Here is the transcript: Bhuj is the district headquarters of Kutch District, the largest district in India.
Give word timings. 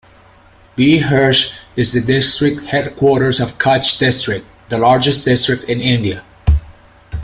Bhuj 0.77 1.59
is 1.75 1.93
the 1.93 2.01
district 2.01 2.61
headquarters 2.71 3.39
of 3.39 3.59
Kutch 3.59 3.99
District, 3.99 4.43
the 4.69 4.79
largest 4.79 5.23
district 5.25 5.65
in 5.65 5.79
India. 5.79 6.23